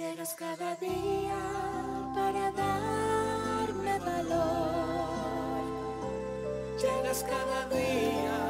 [0.00, 1.36] Llegas cada día
[2.14, 5.60] para darme valor.
[6.80, 8.49] Llegas cada día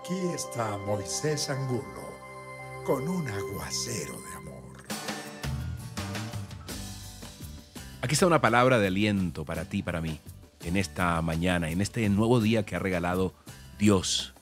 [0.00, 1.82] Aquí está Moisés Angulo
[2.86, 4.84] con un aguacero de amor.
[8.00, 10.18] Aquí está una palabra de aliento para ti, para mí,
[10.64, 13.34] en esta mañana, en este nuevo día que ha regalado
[13.78, 14.32] Dios.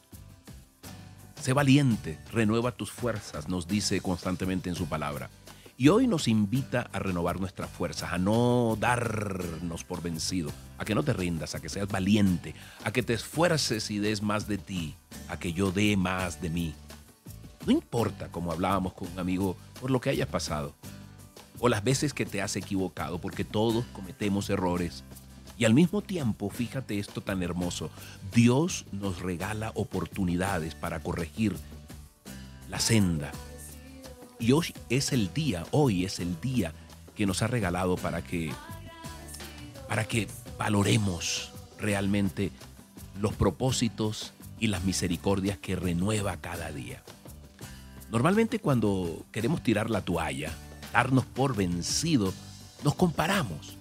[1.40, 5.28] Sé valiente, renueva tus fuerzas, nos dice constantemente en su palabra.
[5.80, 10.92] Y hoy nos invita a renovar nuestras fuerzas, a no darnos por vencido, a que
[10.92, 14.59] no te rindas, a que seas valiente, a que te esfuerces y des más de
[14.59, 14.96] ti,
[15.28, 16.74] a que yo dé más de mí.
[17.64, 20.75] No importa, como hablábamos con un amigo, por lo que hayas pasado,
[21.61, 25.05] o las veces que te has equivocado, porque todos cometemos errores.
[25.58, 27.89] Y al mismo tiempo, fíjate esto tan hermoso,
[28.34, 31.55] Dios nos regala oportunidades para corregir
[32.69, 33.30] la senda.
[34.41, 36.72] Y hoy es el día, hoy es el día
[37.17, 38.53] que nos ha regalado para que
[39.89, 42.53] para que valoremos realmente
[43.20, 47.03] los propósitos y las misericordias que renueva cada día.
[48.11, 50.52] Normalmente cuando queremos tirar la toalla,
[50.92, 52.33] darnos por vencido,
[52.84, 53.77] nos comparamos.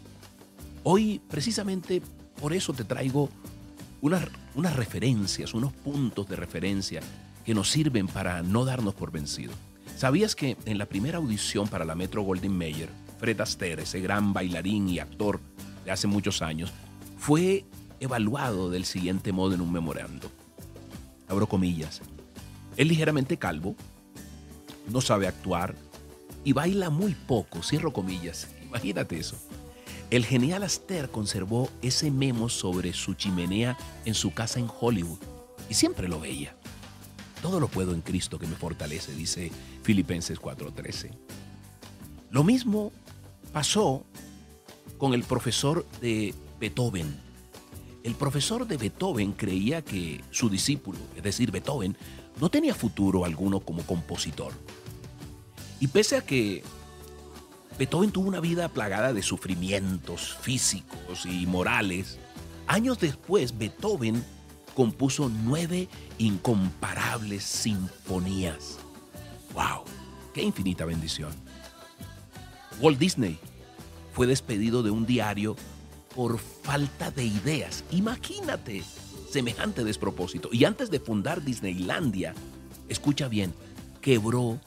[0.83, 2.01] Hoy precisamente
[2.39, 3.29] por eso te traigo
[4.01, 7.01] unas, unas referencias, unos puntos de referencia
[7.45, 9.53] que nos sirven para no darnos por vencido.
[9.97, 14.31] ¿Sabías que en la primera audición para la Metro Golden Mayer, Fred Astaire, ese gran
[14.31, 15.39] bailarín y actor
[15.85, 16.71] de hace muchos años,
[17.17, 17.65] fue
[17.99, 20.29] evaluado del siguiente modo en un memorando?
[21.27, 22.01] Abro comillas.
[22.75, 23.75] Es ligeramente calvo,
[24.91, 25.73] no sabe actuar
[26.43, 28.49] y baila muy poco, cierro comillas.
[28.67, 29.35] Imagínate eso.
[30.11, 33.75] El genial Aster conservó ese memo sobre su chimenea
[34.05, 35.17] en su casa en Hollywood
[35.71, 36.55] y siempre lo veía.
[37.47, 39.49] Todo lo puedo en Cristo que me fortalece, dice
[39.81, 41.11] Filipenses 4:13.
[42.29, 42.91] Lo mismo
[43.53, 44.05] pasó
[44.97, 47.17] con el profesor de Beethoven.
[48.03, 51.95] El profesor de Beethoven creía que su discípulo, es decir, Beethoven,
[52.41, 54.51] no tenía futuro alguno como compositor.
[55.79, 56.63] Y pese a que
[57.79, 62.19] Beethoven tuvo una vida plagada de sufrimientos físicos y morales,
[62.67, 64.21] años después Beethoven
[64.77, 65.89] compuso nueve
[66.19, 68.77] incomparables sinfonías.
[69.55, 69.85] ¡Wow!
[70.35, 71.31] ¡Qué infinita bendición!
[72.79, 73.39] Walt Disney
[74.13, 75.55] fue despedido de un diario
[76.15, 77.85] por falta de ideas.
[77.89, 78.83] Imagínate
[79.31, 80.49] semejante despropósito.
[80.51, 82.35] Y antes de fundar Disneylandia,
[82.87, 83.55] escucha bien,
[83.99, 84.59] quebró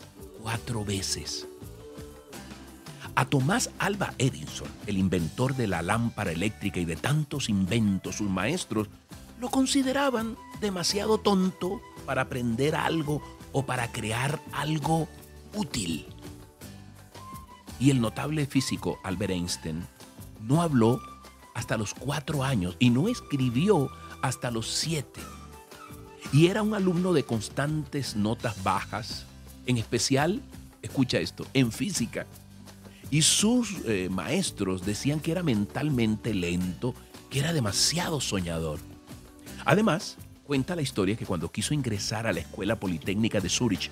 [0.42, 1.46] cuatro veces.
[3.14, 8.28] A Tomás Alba Edison, el inventor de la lámpara eléctrica y de tantos inventos, sus
[8.28, 8.88] maestros
[9.40, 15.08] lo consideraban demasiado tonto para aprender algo o para crear algo
[15.54, 16.06] útil.
[17.78, 19.86] Y el notable físico Albert Einstein
[20.42, 21.00] no habló
[21.54, 23.90] hasta los cuatro años y no escribió
[24.22, 25.22] hasta los siete.
[26.32, 29.24] Y era un alumno de constantes notas bajas,
[29.66, 30.42] en especial,
[30.82, 32.26] escucha esto, en física.
[33.10, 36.94] Y sus eh, maestros decían que era mentalmente lento,
[37.30, 38.89] que era demasiado soñador.
[39.64, 43.90] Además, cuenta la historia que cuando quiso ingresar a la Escuela Politécnica de Zurich,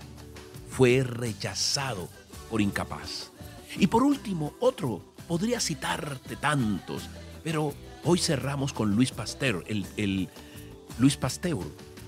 [0.69, 2.09] fue rechazado
[2.51, 3.31] por incapaz.
[3.79, 7.09] Y por último, otro, podría citarte tantos,
[7.45, 7.75] pero
[8.05, 10.29] hoy cerramos con Luis Pasteur, el,
[10.99, 11.59] Luis Pasteur,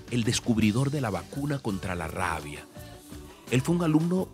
[0.09, 2.65] el descubridor de la vacuna contra la rabia.
[3.51, 4.27] Él fue un alumno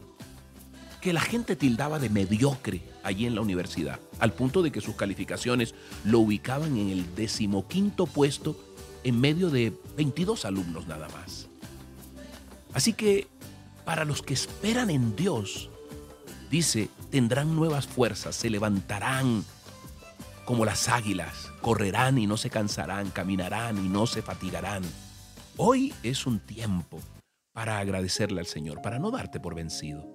[1.02, 4.96] que la gente tildaba de mediocre allí en la universidad, al punto de que sus
[4.96, 8.67] calificaciones lo ubicaban en el decimoquinto puesto
[9.07, 11.48] en medio de 22 alumnos nada más.
[12.74, 13.27] Así que
[13.86, 15.69] para los que esperan en Dios,
[16.51, 19.45] dice, tendrán nuevas fuerzas, se levantarán
[20.44, 24.83] como las águilas, correrán y no se cansarán, caminarán y no se fatigarán.
[25.56, 27.00] Hoy es un tiempo
[27.53, 30.06] para agradecerle al Señor, para no darte por vencido.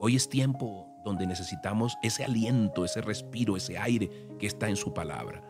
[0.00, 4.10] Hoy es tiempo donde necesitamos ese aliento, ese respiro, ese aire
[4.40, 5.40] que está en su palabra.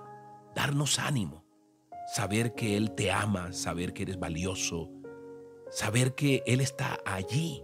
[0.54, 1.43] Darnos ánimo,
[2.06, 4.90] saber que Él te ama, saber que eres valioso,
[5.70, 7.62] saber que Él está allí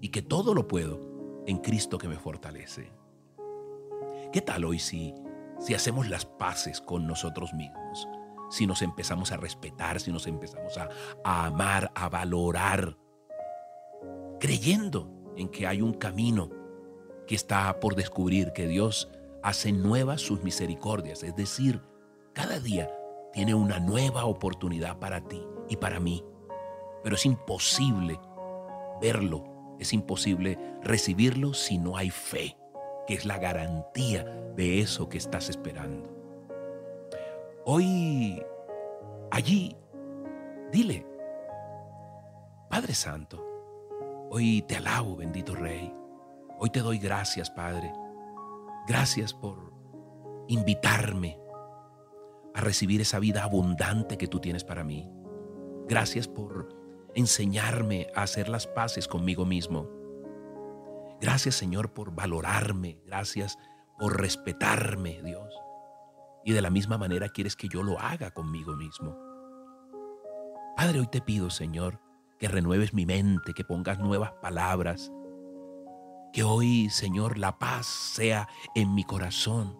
[0.00, 2.92] y que todo lo puedo en Cristo que me fortalece.
[4.32, 5.14] ¿Qué tal hoy si,
[5.58, 8.08] si hacemos las paces con nosotros mismos?
[8.50, 10.88] si nos empezamos a respetar, si nos empezamos a,
[11.24, 12.98] a amar, a valorar,
[14.40, 16.50] creyendo en que hay un camino
[17.26, 19.08] que está por descubrir, que Dios
[19.42, 21.80] hace nuevas sus misericordias, es decir,
[22.32, 22.90] cada día
[23.32, 26.24] tiene una nueva oportunidad para ti y para mí.
[27.02, 28.18] Pero es imposible
[29.00, 29.44] verlo,
[29.78, 32.56] es imposible recibirlo si no hay fe,
[33.06, 34.24] que es la garantía
[34.56, 36.10] de eso que estás esperando.
[37.64, 38.42] Hoy,
[39.30, 39.76] allí,
[40.72, 41.06] dile,
[42.68, 43.44] Padre Santo,
[44.30, 45.92] hoy te alabo, bendito Rey.
[46.58, 47.92] Hoy te doy gracias, Padre.
[48.86, 49.72] Gracias por
[50.48, 51.38] invitarme
[52.54, 55.10] a recibir esa vida abundante que tú tienes para mí.
[55.88, 56.68] Gracias por
[57.14, 59.88] enseñarme a hacer las paces conmigo mismo.
[61.20, 63.00] Gracias, Señor, por valorarme.
[63.06, 63.58] Gracias
[63.98, 65.54] por respetarme, Dios
[66.44, 69.16] y de la misma manera quieres que yo lo haga conmigo mismo.
[70.76, 72.00] Padre, hoy te pido, Señor,
[72.38, 75.12] que renueves mi mente, que pongas nuevas palabras,
[76.32, 79.76] que hoy, Señor, la paz sea en mi corazón,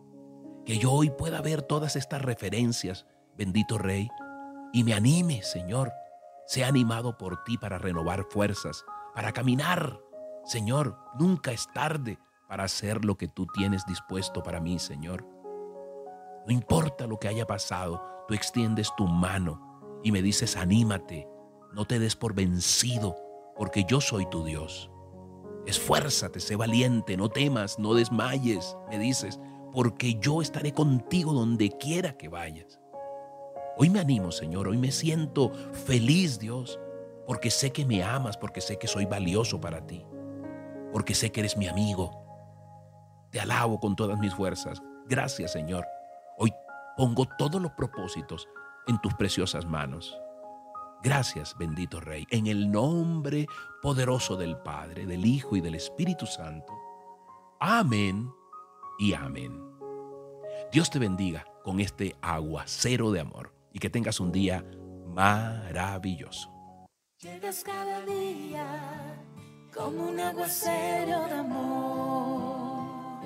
[0.71, 3.05] que yo hoy pueda ver todas estas referencias,
[3.37, 4.09] bendito Rey,
[4.73, 5.93] y me anime, Señor,
[6.47, 9.99] sea animado por ti para renovar fuerzas, para caminar.
[10.45, 15.27] Señor, nunca es tarde para hacer lo que tú tienes dispuesto para mí, Señor.
[16.47, 21.27] No importa lo que haya pasado, tú extiendes tu mano y me dices, anímate,
[21.73, 23.17] no te des por vencido,
[23.57, 24.89] porque yo soy tu Dios.
[25.67, 29.41] Esfuérzate, sé valiente, no temas, no desmayes, me dices,
[29.73, 32.81] porque yo estaré contigo donde quiera que vayas.
[33.77, 36.79] Hoy me animo, Señor, hoy me siento feliz, Dios,
[37.27, 40.05] porque sé que me amas, porque sé que soy valioso para ti,
[40.93, 42.11] porque sé que eres mi amigo.
[43.31, 44.83] Te alabo con todas mis fuerzas.
[45.09, 45.87] Gracias, Señor
[47.01, 48.47] pongo todos los propósitos
[48.87, 50.21] en tus preciosas manos.
[51.03, 53.47] Gracias, bendito Rey, en el nombre
[53.81, 56.75] poderoso del Padre, del Hijo y del Espíritu Santo.
[57.59, 58.31] Amén
[59.01, 59.59] y amén.
[60.71, 64.65] Dios te bendiga con este aguacero de amor y que tengas un día
[65.07, 66.51] maravilloso.
[67.19, 68.67] Llegas cada día
[69.75, 73.23] como un aguacero de amor,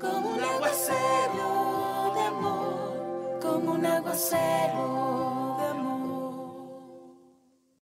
[0.00, 1.66] como un aguacero
[3.46, 5.25] como un aguacero